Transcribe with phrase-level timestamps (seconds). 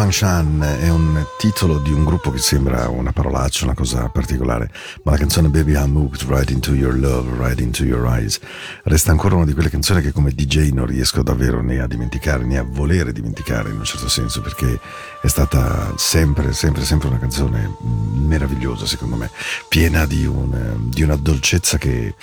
[0.00, 4.70] Function è un titolo di un gruppo che sembra una parolaccia, una cosa particolare,
[5.02, 8.40] ma la canzone Baby I'm Moved Right Into Your Love, Right Into Your Eyes
[8.84, 12.44] resta ancora una di quelle canzoni che come DJ non riesco davvero né a dimenticare
[12.44, 14.80] né a volere dimenticare in un certo senso perché
[15.20, 19.30] è stata sempre, sempre, sempre una canzone meravigliosa secondo me,
[19.68, 22.14] piena di, un, di una dolcezza che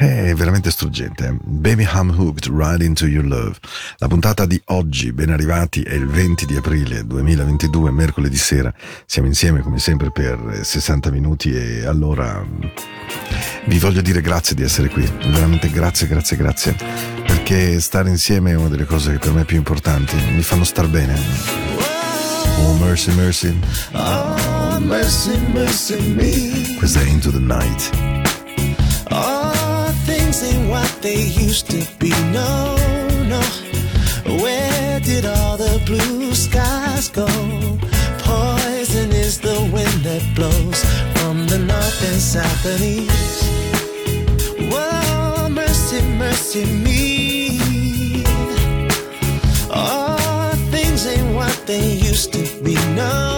[0.00, 1.26] È veramente struggente.
[1.26, 1.36] eh?
[1.42, 3.56] Baby I'm Hooked, Right Into Your Love.
[3.96, 8.72] La puntata di oggi, ben arrivati, è il 20 di aprile 2022, mercoledì sera.
[9.06, 12.46] Siamo insieme come sempre per 60 minuti e allora
[13.64, 15.02] vi voglio dire grazie di essere qui.
[15.32, 16.76] Veramente grazie, grazie, grazie.
[17.26, 20.14] Perché stare insieme è una delle cose che per me è più importanti.
[20.32, 21.18] Mi fanno star bene.
[22.60, 23.58] Oh, mercy, mercy.
[23.94, 26.76] Oh, mercy, mercy me.
[26.76, 27.90] Questa è Into the Night.
[29.10, 29.37] Oh,
[30.32, 32.10] things ain't what they used to be.
[32.32, 32.76] No,
[33.32, 33.40] no.
[34.42, 37.26] Where did all the blue skies go?
[38.18, 40.84] Poison is the wind that blows
[41.14, 43.44] from the north and south and east.
[44.70, 48.24] Whoa, mercy, mercy me.
[49.70, 52.74] Oh, things ain't what they used to be.
[52.74, 53.37] No, no.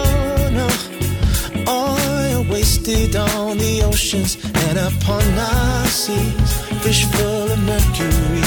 [2.91, 6.51] Wasted on the oceans and upon our seas.
[6.83, 8.41] Fish full of mercury.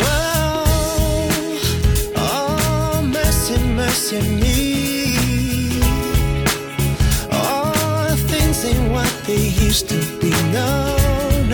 [0.00, 0.64] Whoa,
[2.16, 5.92] oh, mercy, mercy me.
[7.30, 10.30] Oh, things ain't what they used to be.
[10.56, 10.96] No,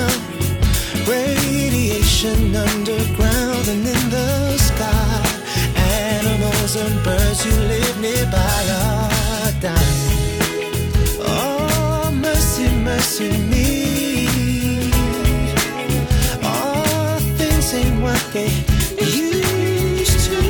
[0.01, 0.09] no.
[1.09, 5.23] Radiation underground and in the sky.
[6.15, 10.26] Animals and birds who live nearby are dying.
[12.87, 13.89] Mercy, me.
[16.45, 18.47] Oh, things ain't what they
[19.05, 20.41] used to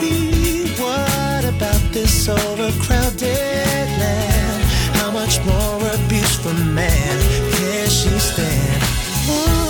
[0.00, 0.72] be.
[0.80, 4.62] What about this overcrowded land?
[4.96, 7.18] How much more abuse from man
[7.52, 9.61] can she stand?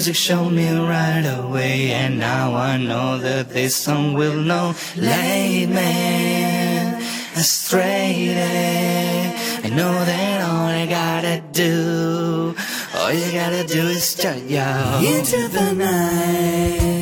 [0.00, 4.74] Music showed me right away, and now I know that this song will know.
[4.96, 7.02] Late man,
[7.36, 8.32] astray.
[9.62, 12.56] I know that all I gotta do,
[12.94, 16.99] all you gotta do is start yo into the night.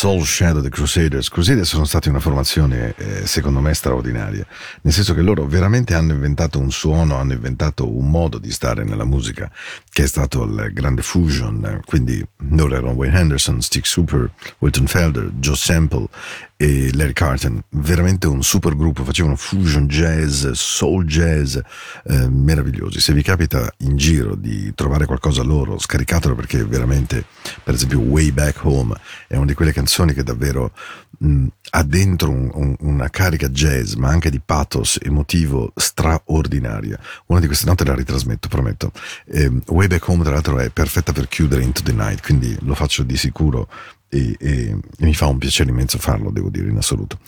[0.00, 1.28] Soul Shadow The Crusaders.
[1.28, 4.46] Crusaders sono stati una formazione eh, secondo me straordinaria,
[4.80, 8.82] nel senso che loro veramente hanno inventato un suono, hanno inventato un modo di stare
[8.82, 9.52] nella musica
[9.90, 14.30] che è stato il grande fusion, quindi loro erano Wayne Henderson, Stick Super,
[14.60, 16.06] Wilton Felder, Joe Sample
[16.62, 23.00] e Larry Carton, veramente un super gruppo, facevano fusion jazz, soul jazz, eh, meravigliosi.
[23.00, 27.24] Se vi capita in giro di trovare qualcosa loro, scaricatelo perché veramente,
[27.64, 28.94] per esempio, Way Back Home
[29.26, 30.72] è una di quelle canzoni che davvero
[31.20, 36.98] mh, ha dentro un, un, una carica jazz, ma anche di pathos emotivo straordinaria.
[37.28, 38.92] Una di queste note la ritrasmetto, prometto.
[39.24, 42.74] Eh, Way Back Home, tra l'altro, è perfetta per chiudere Into the Night, quindi lo
[42.74, 43.66] faccio di sicuro
[44.10, 47.20] e, e, e, mi fa un piacere immenso farlo, devo dire in assoluto.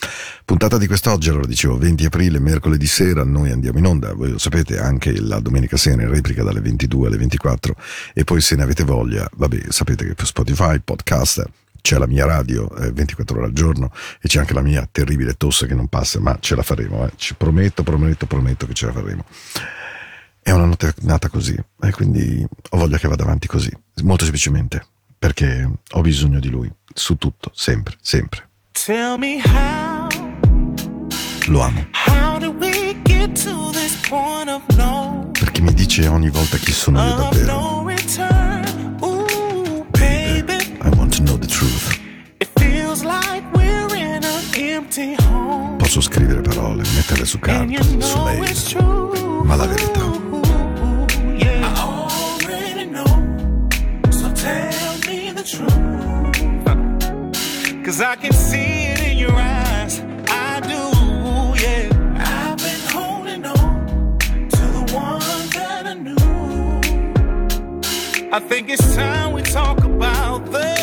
[0.43, 4.37] Puntata di quest'oggi, allora dicevo 20 aprile, mercoledì sera, noi andiamo in onda, voi lo
[4.37, 7.75] sapete, anche la domenica sera in replica dalle 22 alle 24
[8.13, 11.43] e poi se ne avete voglia, vabbè, sapete che per Spotify, podcast,
[11.81, 15.35] c'è la mia radio eh, 24 ore al giorno e c'è anche la mia terribile
[15.35, 17.11] tosse che non passa, ma ce la faremo, eh.
[17.15, 19.25] ci prometto, prometto, prometto che ce la faremo.
[20.41, 23.71] È una notte nata così e quindi ho voglia che vada avanti così,
[24.01, 24.85] molto semplicemente
[25.23, 28.45] perché ho bisogno di lui, su tutto, sempre, sempre.
[28.73, 30.09] Tell me how,
[31.47, 31.85] Lo amo.
[31.93, 36.73] how did we get to this point of no, Perché mi dice ogni volta chi
[36.73, 37.53] sono io davvero.
[37.53, 38.97] no return?
[39.01, 41.97] Ooh, baby, I want to know the truth.
[42.41, 45.77] it feels like we're in an empty home.
[45.77, 50.22] Posso scrivere parole, metterle su carta, su mail, ma la verità.
[57.83, 59.99] Cause I can see it in your eyes.
[60.29, 60.81] I do,
[61.61, 61.89] yeah.
[62.15, 66.15] I've been holding on to the one that I knew.
[68.31, 70.82] I think it's time we talk about the,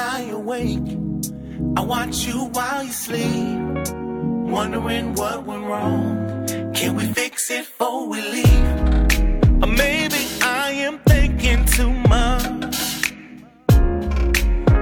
[0.00, 0.88] I awake,
[1.76, 3.58] I watch you while you sleep.
[4.54, 6.46] Wondering what went wrong.
[6.72, 8.80] Can we fix it before we leave?
[9.62, 13.12] Or maybe I am thinking too much.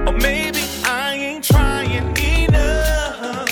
[0.07, 3.49] Or maybe I ain't trying enough.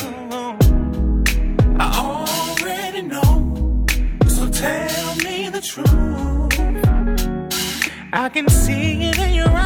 [1.79, 3.85] I already know.
[4.27, 5.95] So tell me the truth.
[8.13, 9.64] I can see it in your eyes,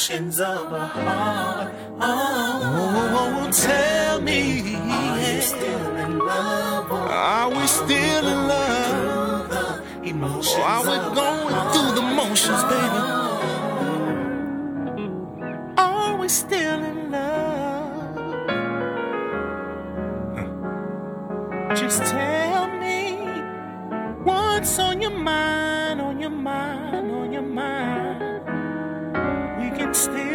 [0.00, 1.74] emotions of a heart?
[2.00, 9.50] Oh, tell me, are you still in love are we still in love?
[9.52, 13.00] Or are we oh, going through the motions, baby?
[15.76, 18.16] Are we still in love?
[21.76, 23.18] Just tell me
[24.24, 26.69] what's on your mind, on your mind,
[29.90, 30.29] We can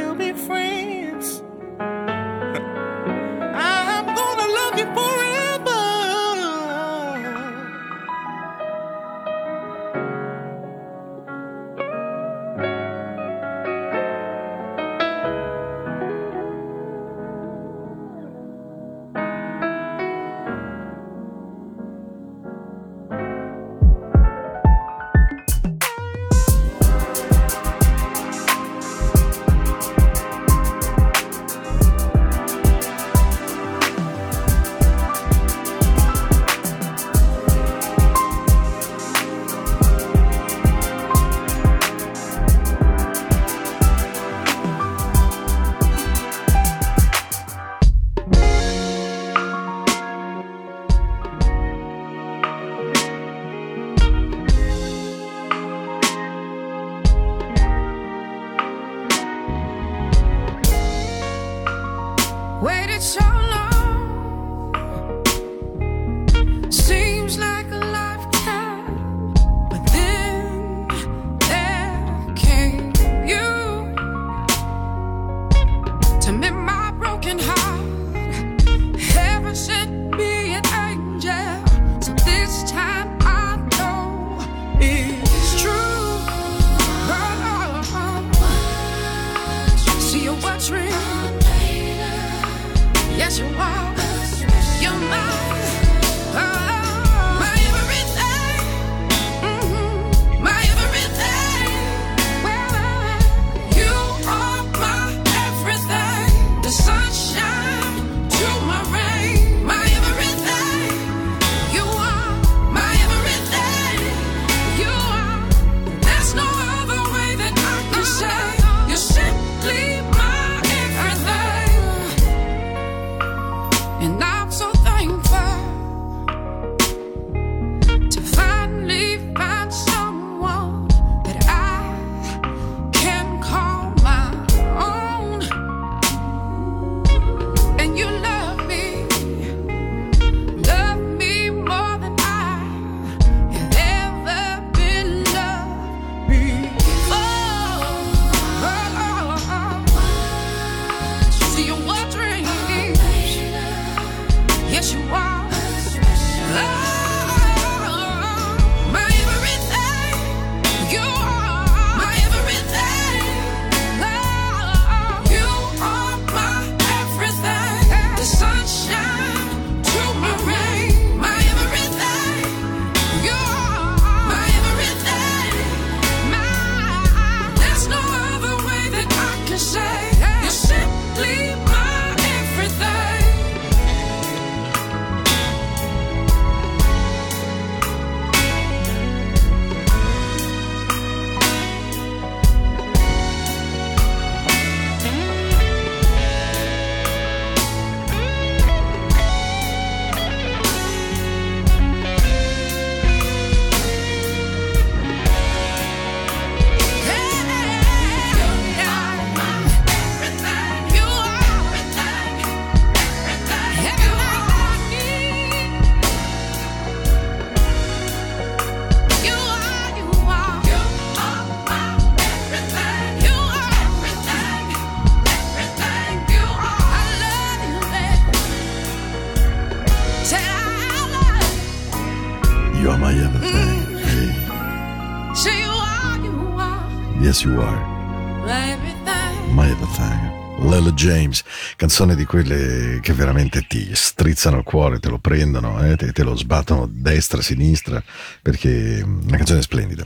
[241.86, 246.24] canzone di quelle che veramente ti strizzano il cuore, te lo prendono, eh, te, te
[246.24, 248.04] lo sbattono destra, sinistra,
[248.42, 250.04] perché è una canzone splendida.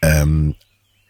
[0.00, 0.54] Ehm,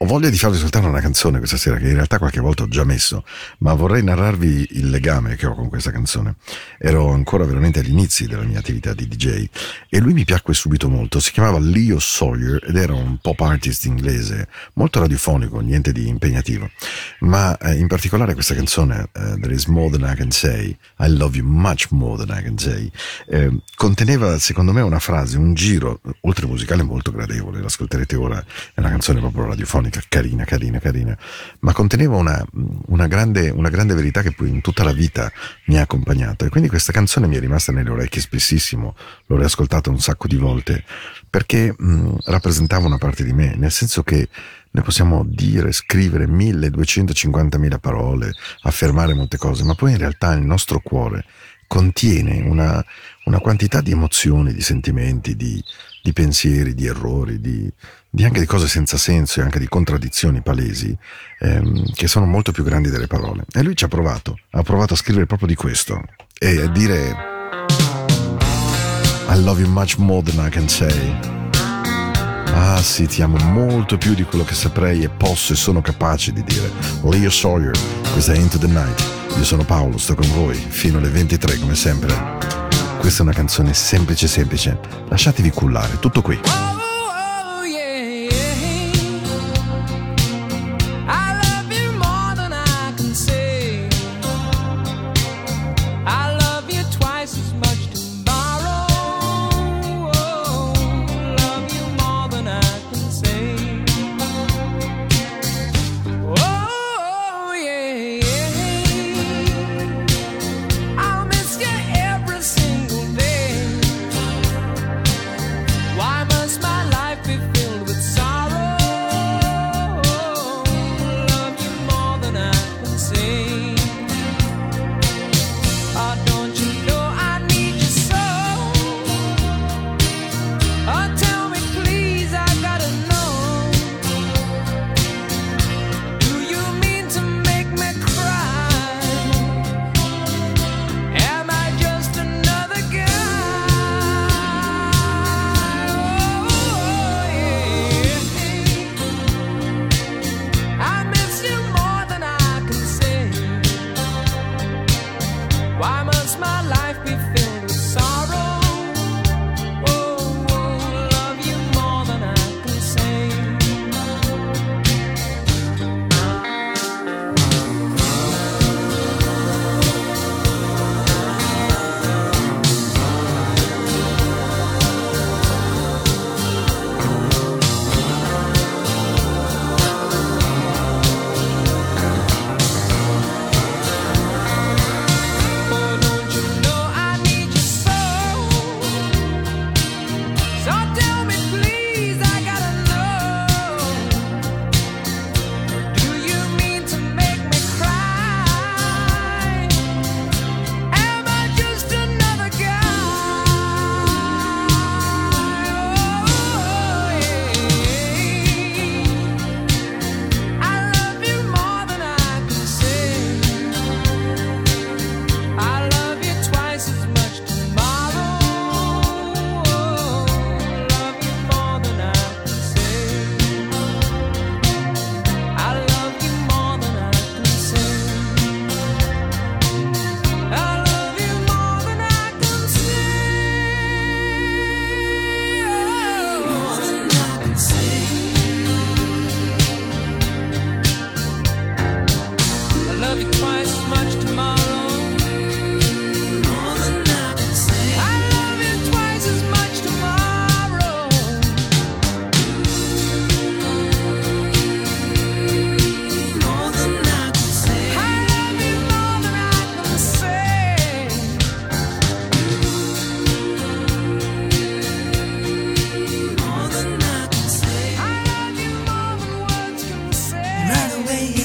[0.03, 2.69] ho voglia di farvi ascoltare una canzone questa sera che in realtà qualche volta ho
[2.69, 3.25] già messo,
[3.59, 6.35] ma vorrei narrarvi il legame che ho con questa canzone.
[6.77, 9.47] Ero ancora veramente agli inizi della mia attività di DJ
[9.89, 11.21] e lui mi piacque subito molto.
[11.21, 16.69] Si chiamava Leo Sawyer ed era un pop artist inglese, molto radiofonico, niente di impegnativo.
[17.21, 21.11] Ma eh, in particolare questa canzone, eh, There is More Than I Can Say, I
[21.11, 22.91] Love You Much More Than I Can Say,
[23.29, 28.81] eh, conteneva secondo me una frase, un giro, oltre musicale molto gradevole, l'ascolterete ora, è
[28.81, 31.17] una canzone proprio radiofonica, carina, carina, carina,
[31.61, 32.45] ma conteneva una,
[32.87, 35.31] una grande, una grande verità che poi in tutta la vita
[35.67, 36.45] mi ha accompagnato.
[36.45, 38.95] E quindi questa canzone mi è rimasta nelle orecchie spessissimo,
[39.27, 40.85] l'ho riascoltata un sacco di volte,
[41.29, 44.29] perché mh, rappresentava una parte di me, nel senso che
[44.75, 50.81] noi possiamo dire, scrivere 1250.000 parole, affermare molte cose, ma poi in realtà il nostro
[50.81, 51.25] cuore
[51.67, 52.85] contiene una,
[53.25, 55.63] una quantità di emozioni, di sentimenti, di,
[56.03, 57.71] di pensieri, di errori, di,
[58.11, 60.95] di anche di cose senza senso e anche di contraddizioni palesi
[61.39, 63.45] ehm, che sono molto più grandi delle parole.
[63.53, 66.03] E lui ci ha provato, ha provato a scrivere proprio di questo
[66.39, 67.31] e a dire
[69.29, 71.31] I love you much more than I can say.
[72.55, 76.33] Ah sì, ti amo molto più di quello che saprei e posso e sono capace
[76.33, 76.71] di dire.
[77.03, 77.77] Leo Sawyer,
[78.13, 79.01] questa è Into the Night.
[79.37, 82.72] Io sono Paolo, sto con voi fino alle 23 come sempre.
[83.03, 84.79] Questa è una canzone semplice semplice.
[85.09, 86.39] Lasciatevi cullare, tutto qui.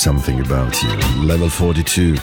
[0.00, 0.96] Something about you.
[1.22, 2.16] Level 42.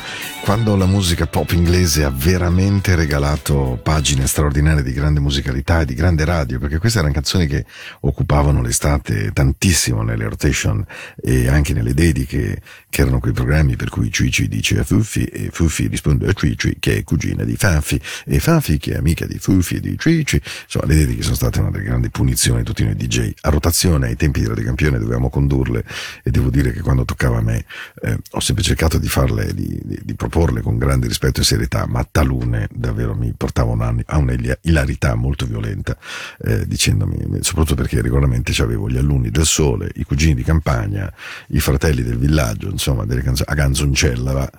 [0.47, 5.93] Quando la musica pop inglese ha veramente regalato pagine straordinarie di grande musicalità e di
[5.93, 7.65] grande radio, perché queste erano canzoni che
[7.99, 10.85] occupavano l'estate tantissimo nelle rotation
[11.21, 15.49] e anche nelle dediche, che erano quei programmi per cui Cici dice a Fuffi e
[15.51, 19.37] Fuffi risponde a Cici che è cugina di Fanfi e Fanfi che è amica di
[19.39, 20.41] Fuffi e di Cici.
[20.63, 23.33] Insomma, le dediche sono state una delle grandi punizioni di tutti noi DJ.
[23.41, 25.83] A rotazione, ai tempi di Radio Campione dovevamo condurle
[26.23, 27.65] e devo dire che quando toccava a me
[28.01, 31.87] eh, ho sempre cercato di farle, di, di, di proporle con grande rispetto e serietà,
[31.87, 35.97] ma talune davvero mi portavano a, a una ilarità molto violenta,
[36.41, 41.11] eh, dicendomi, soprattutto perché regolarmente avevo gli alunni del sole, i cugini di campagna,
[41.47, 44.49] i fratelli del villaggio, insomma, delle canzoni a ganzoncella,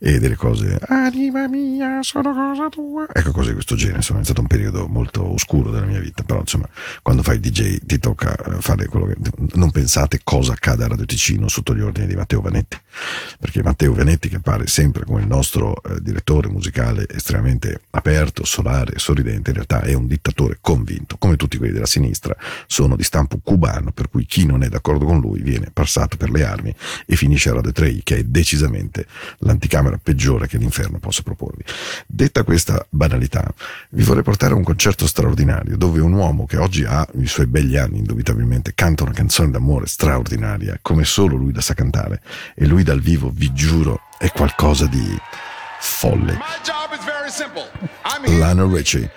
[0.00, 4.24] e delle cose, anima mia, sono cosa tua, ecco cose di questo genere, insomma, è
[4.24, 6.68] stato un periodo molto oscuro della mia vita, però insomma,
[7.02, 9.16] quando fai DJ ti tocca fare quello che,
[9.54, 12.78] non pensate cosa accade a Radio Ticino sotto gli ordini di Matteo Vanetti,
[13.40, 18.94] perché Matteo Vanetti che appare sempre come il nostro eh, direttore musicale estremamente aperto, solare
[18.94, 23.02] e sorridente, in realtà è un dittatore convinto, come tutti quelli della sinistra, sono di
[23.02, 26.74] stampo cubano, per cui chi non è d'accordo con lui viene passato per le armi
[27.06, 29.06] e finisce a Radio 3, che è decisamente
[29.38, 31.64] l'anticamera peggiore che l'inferno possa proporvi.
[32.06, 33.52] Detta questa banalità,
[33.90, 37.46] vi vorrei portare a un concerto straordinario dove un uomo che oggi ha i suoi
[37.46, 42.20] begli anni, indubitabilmente, canta una canzone d'amore straordinaria, come solo lui la sa cantare,
[42.54, 45.16] e lui dal vivo, vi giuro, è qualcosa di
[45.80, 46.38] folle.
[48.26, 49.10] Lionel Richie.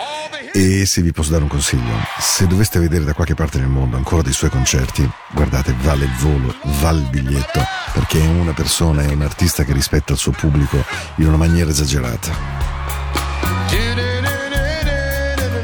[0.54, 3.98] E se vi posso dare un consiglio, se doveste vedere da qualche parte nel mondo
[3.98, 7.62] ancora dei suoi concerti, guardate, vale il volo, vale il biglietto,
[7.94, 10.84] perché è una persona, è un artista che rispetta il suo pubblico
[11.16, 12.32] in una maniera esagerata.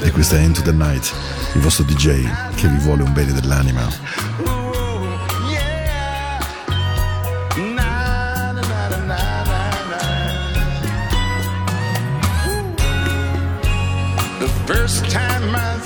[0.02, 1.14] E questa è Into the Night,
[1.54, 4.57] il vostro DJ che vi vuole un bene dell'anima.
[14.68, 15.77] First time I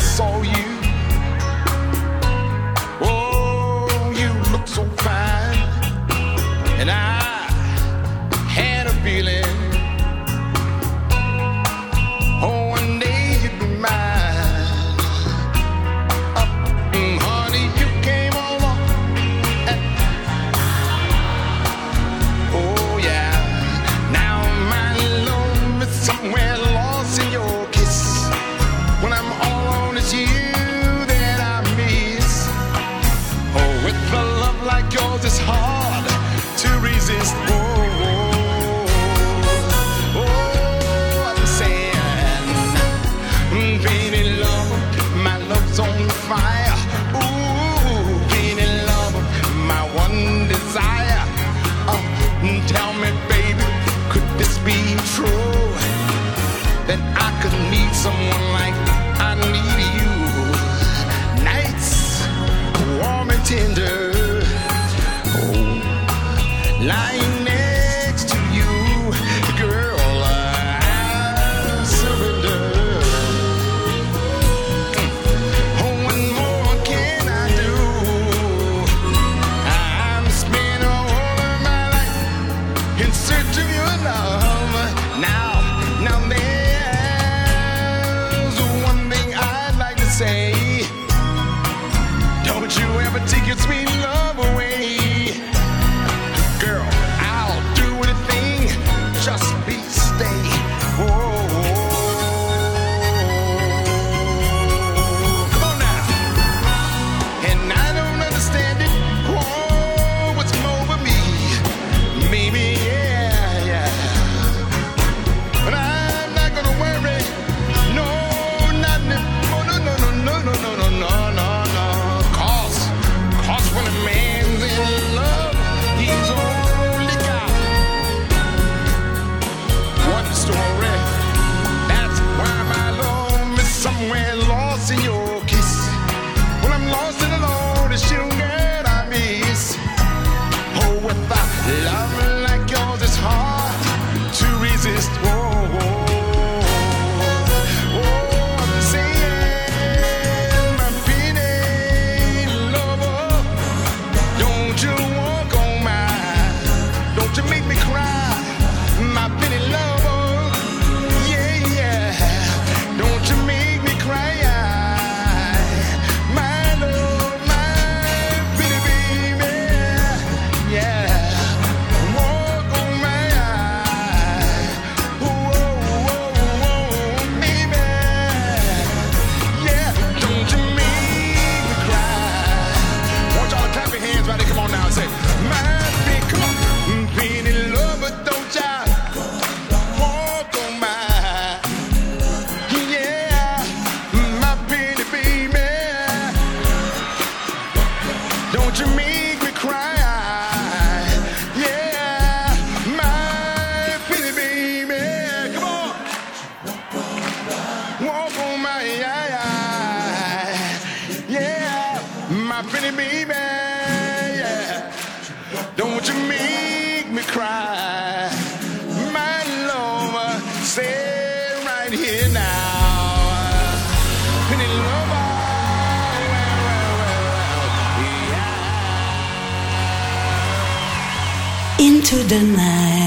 [232.12, 233.01] to deny.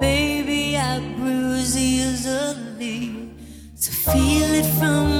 [0.00, 3.30] Baby, I bruise easily.
[3.76, 5.19] So feel it from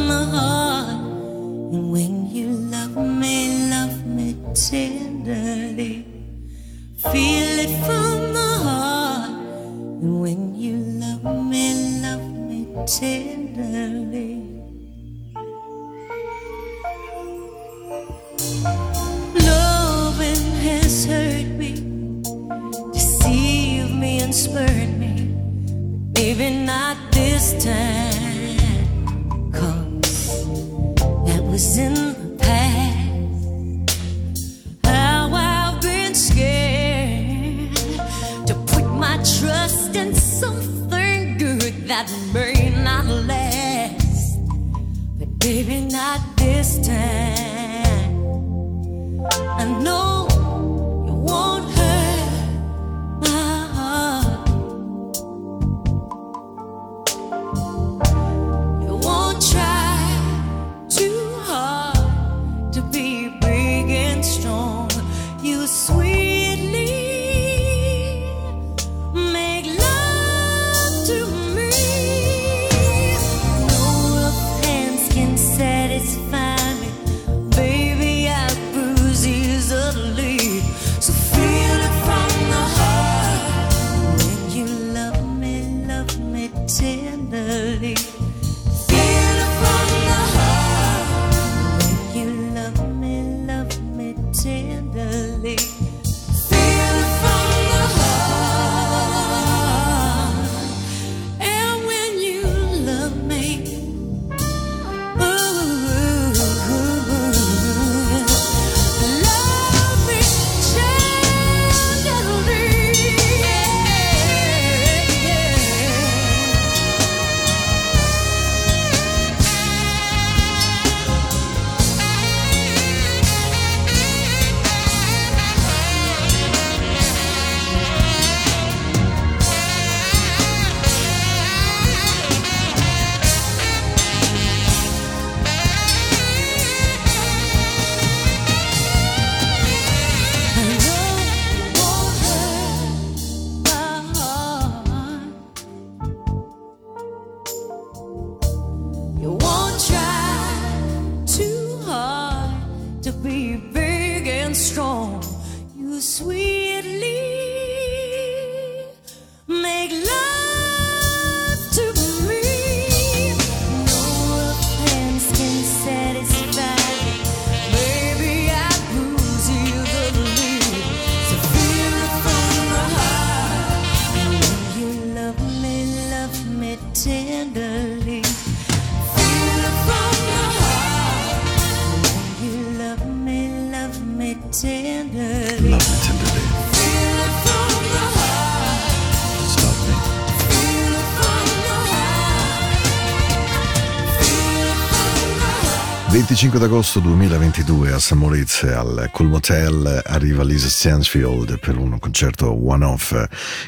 [196.40, 203.14] 25 d'agosto 2022 a San Moritz al Colmotel arriva Lisa Stansfield per un concerto one-off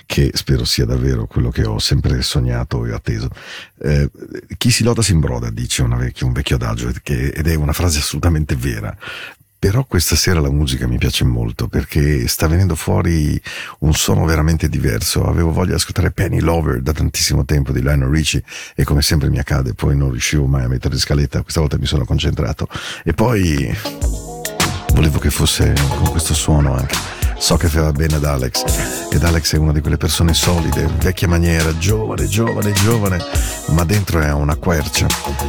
[0.07, 3.29] che spero sia davvero quello che ho sempre sognato e atteso.
[3.79, 4.09] Eh,
[4.57, 6.89] chi si loda si imbroda, dice vecchia, un vecchio adagio
[7.35, 8.97] ed è una frase assolutamente vera.
[9.63, 13.41] Però questa sera la musica mi piace molto perché sta venendo fuori
[13.79, 15.25] un suono veramente diverso.
[15.25, 18.43] Avevo voglia di ascoltare Penny Lover da tantissimo tempo di Lionel Richie
[18.75, 21.79] e come sempre mi accade, poi non riuscivo mai a mettere in scaletta, questa volta
[21.79, 22.67] mi sono concentrato.
[23.05, 23.73] E poi
[24.95, 27.22] volevo che fosse con questo suono anche.
[27.43, 28.63] So che fa bene ad Alex
[29.11, 33.19] ed Alex è una di quelle persone solide, vecchia maniera, giovane, giovane, giovane,
[33.71, 35.09] ma dentro è una quercia.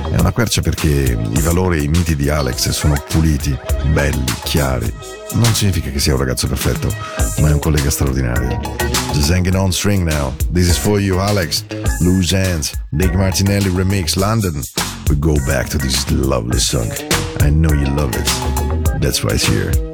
[0.10, 3.56] È una quercia perché i valori e i miti di Alex sono puliti,
[3.92, 4.92] belli, chiari.
[5.34, 6.92] Non significa che sia un ragazzo perfetto,
[7.38, 8.60] ma è un collega straordinario.
[9.14, 10.34] Just hanging on string now.
[10.52, 11.64] This is for you, Alex.
[12.00, 14.64] Loose Hands, Big Martinelli remix, London.
[15.10, 16.92] We go back to this lovely song.
[17.42, 19.00] I know you love it.
[19.00, 19.93] That's why it's here.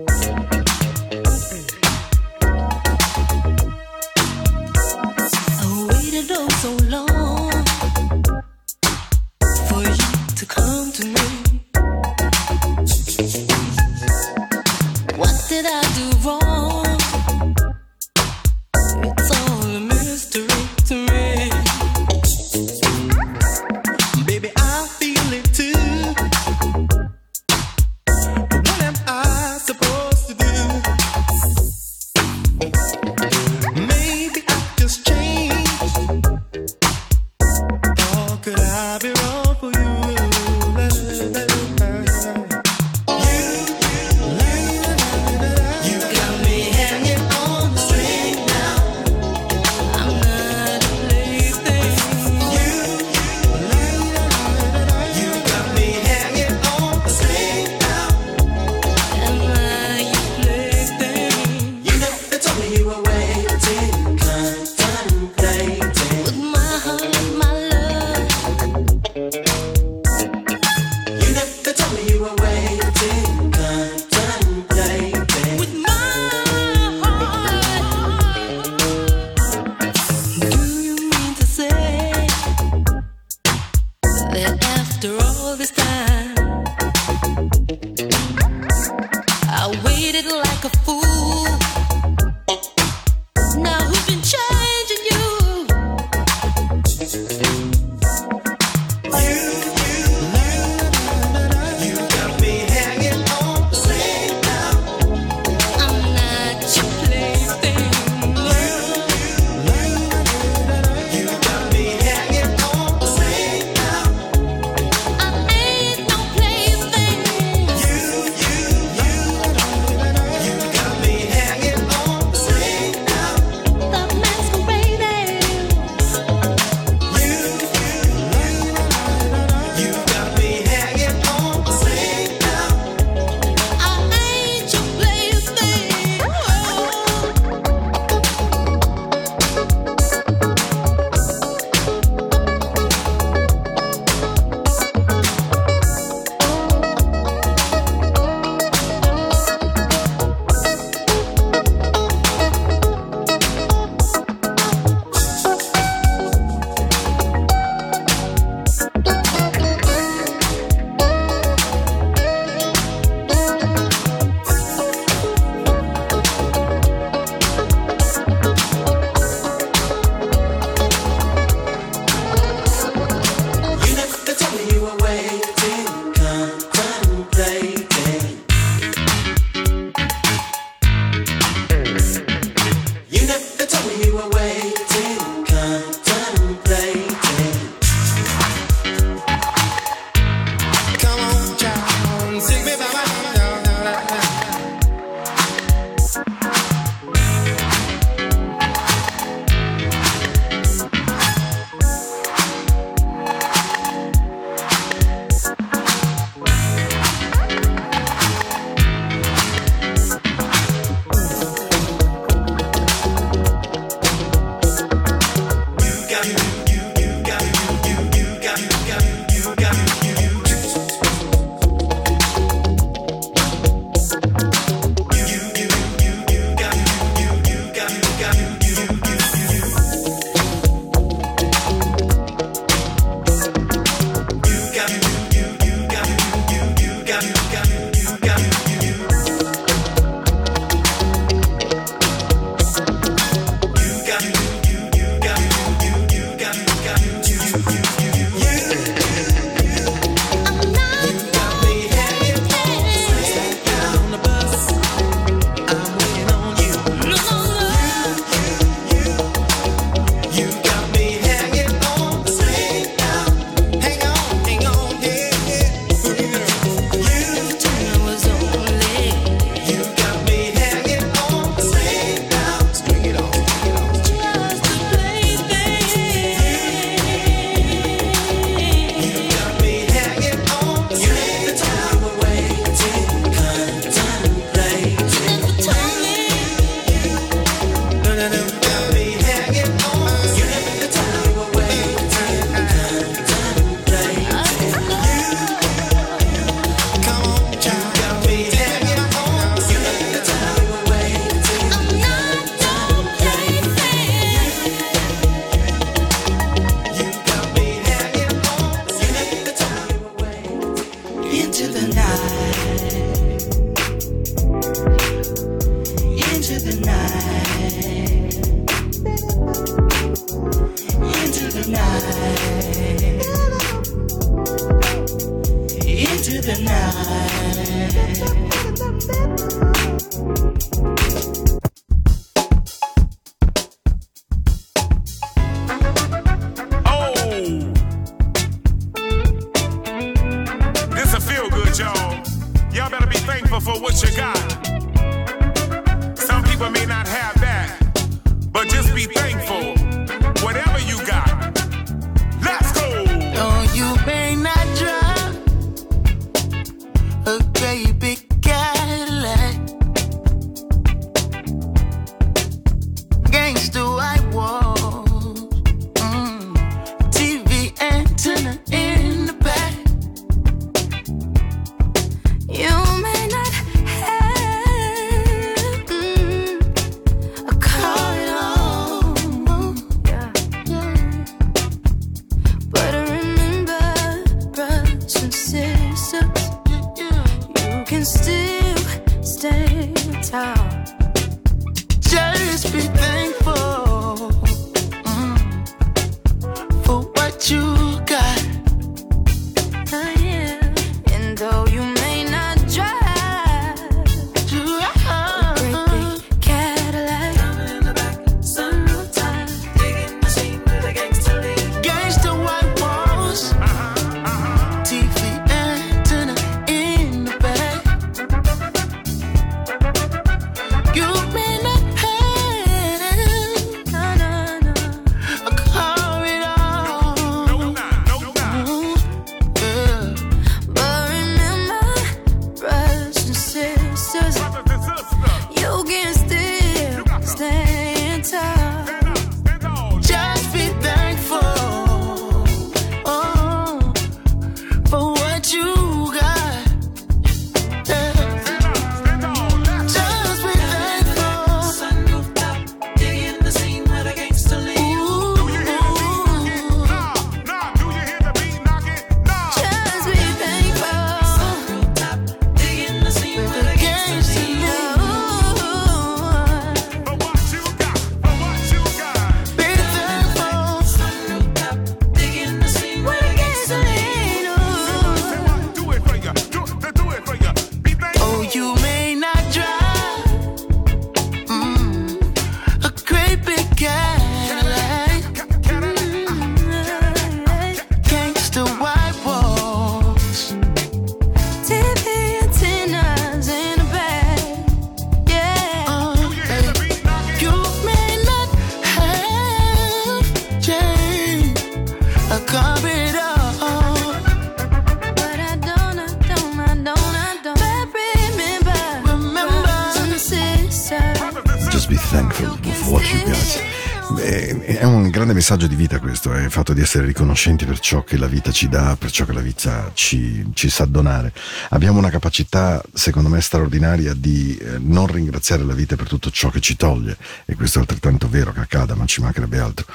[515.49, 518.51] messaggio di vita questo, è il fatto di essere riconoscenti per ciò che la vita
[518.51, 521.33] ci dà, per ciò che la vita ci, ci sa donare.
[521.69, 526.51] Abbiamo una capacità, secondo me, straordinaria di eh, non ringraziare la vita per tutto ciò
[526.51, 529.87] che ci toglie, e questo è altrettanto vero che accada, ma ci mancherebbe altro.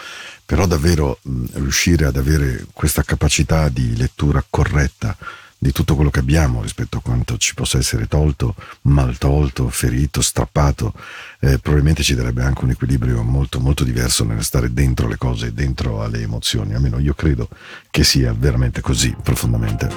[0.45, 5.17] Però davvero mh, riuscire ad avere questa capacità di lettura corretta,
[5.59, 10.21] di tutto quello che abbiamo rispetto a quanto ci possa essere tolto, mal tolto, ferito,
[10.21, 10.93] strappato,
[11.41, 15.53] eh, probabilmente ci darebbe anche un equilibrio molto, molto diverso nel stare dentro le cose,
[15.55, 16.75] dentro alle emozioni.
[16.75, 17.49] Almeno io credo
[17.91, 19.89] che sia veramente così, profondamente.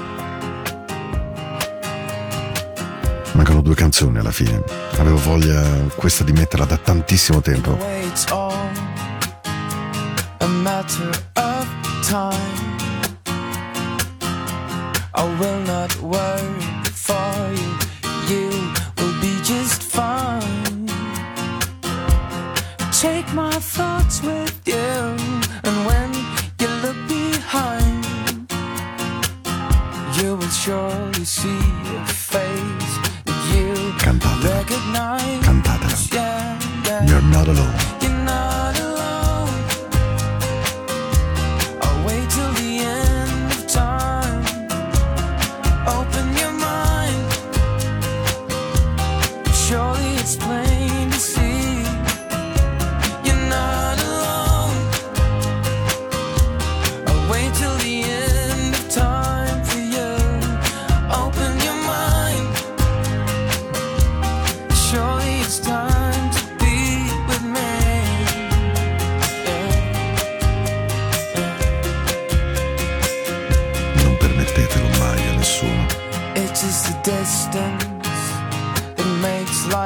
[3.33, 4.63] Mancano due canzoni alla fine.
[4.97, 5.61] Avevo voglia
[5.95, 7.77] questa di metterla da tantissimo tempo.
[15.19, 16.61] I will not worry
[17.07, 17.71] for you.
[18.31, 18.49] You
[18.97, 20.87] will be just fine.
[22.91, 24.75] Take my thoughts with you,
[25.67, 26.09] and when
[26.61, 28.05] you look behind,
[30.17, 31.65] you will surely see
[31.97, 32.93] a face
[33.25, 34.47] that you Cantata.
[34.53, 35.43] recognize.
[35.47, 35.89] Cantata.
[36.13, 37.07] Yeah, yeah.
[37.07, 37.96] You're not alone.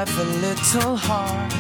[0.05, 1.51] Life a little hard.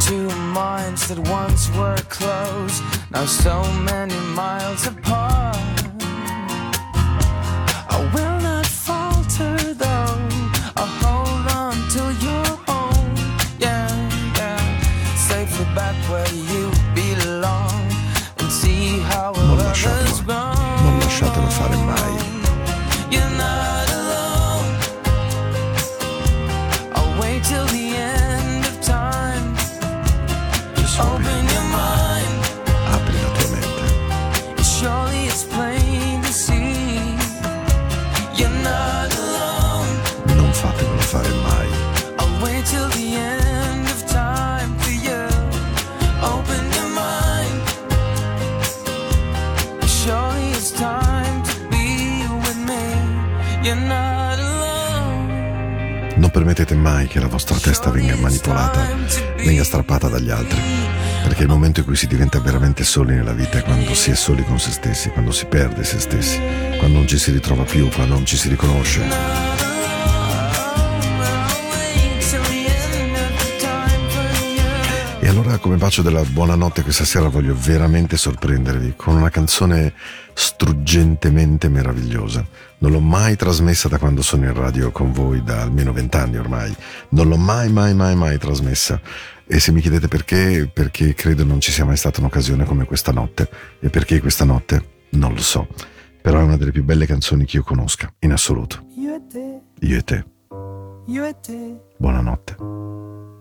[0.00, 2.80] Two minds that once were close,
[3.12, 5.61] now so many miles apart.
[60.22, 60.60] Dagli altri.
[61.22, 64.14] Perché il momento in cui si diventa veramente soli nella vita è quando si è
[64.14, 66.40] soli con se stessi, quando si perde se stessi,
[66.78, 69.50] quando non ci si ritrova più, quando non ci si riconosce.
[75.42, 79.92] Allora come bacio della buonanotte questa sera voglio veramente sorprendervi con una canzone
[80.42, 82.44] struggentemente meravigliosa.
[82.78, 86.74] Non l'ho mai trasmessa da quando sono in radio con voi, da almeno vent'anni ormai.
[87.10, 89.00] Non l'ho mai, mai, mai, mai trasmessa.
[89.46, 93.12] E se mi chiedete perché, perché credo non ci sia mai stata un'occasione come questa
[93.12, 93.48] notte.
[93.80, 94.90] E perché questa notte?
[95.10, 95.68] Non lo so.
[96.20, 98.86] Però è una delle più belle canzoni che io conosca, in assoluto.
[98.98, 100.24] Io e te, Io e te.
[101.06, 102.56] io e te, Buonanotte.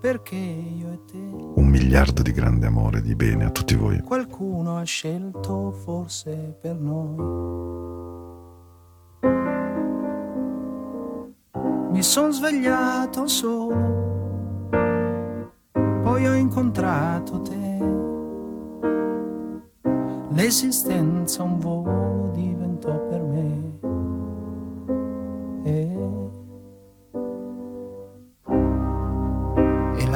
[0.01, 1.17] Perché io e te?
[1.17, 4.01] Un miliardo di grande amore di bene a tutti voi.
[4.01, 7.59] Qualcuno ha scelto forse per noi.
[11.91, 14.69] Mi son svegliato solo,
[16.01, 17.59] poi ho incontrato te.
[20.31, 22.60] L'esistenza un volo diventò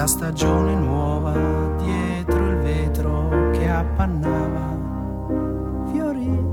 [0.05, 1.33] la stagione nuova
[1.77, 4.77] dietro il vetro che appannava
[5.91, 6.43] fiorì.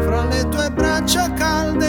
[0.00, 1.79] Fra le tue braccia calde